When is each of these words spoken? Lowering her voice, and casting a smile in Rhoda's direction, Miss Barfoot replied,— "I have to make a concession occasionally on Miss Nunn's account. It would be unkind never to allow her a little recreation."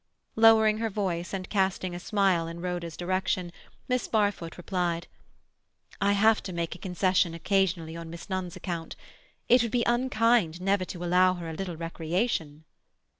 Lowering 0.35 0.79
her 0.79 0.89
voice, 0.89 1.31
and 1.31 1.47
casting 1.47 1.93
a 1.93 1.99
smile 1.99 2.47
in 2.47 2.59
Rhoda's 2.59 2.97
direction, 2.97 3.51
Miss 3.87 4.07
Barfoot 4.07 4.57
replied,— 4.57 5.05
"I 6.01 6.13
have 6.13 6.41
to 6.41 6.51
make 6.51 6.73
a 6.73 6.79
concession 6.79 7.35
occasionally 7.35 7.95
on 7.95 8.09
Miss 8.09 8.27
Nunn's 8.27 8.55
account. 8.55 8.95
It 9.47 9.61
would 9.61 9.69
be 9.71 9.83
unkind 9.85 10.59
never 10.59 10.85
to 10.85 11.03
allow 11.05 11.35
her 11.35 11.47
a 11.51 11.53
little 11.53 11.77
recreation." 11.77 12.65